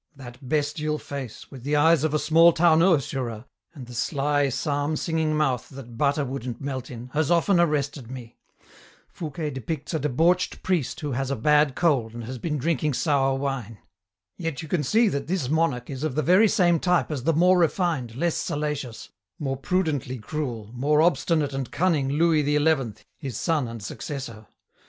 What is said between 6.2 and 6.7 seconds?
wouldn't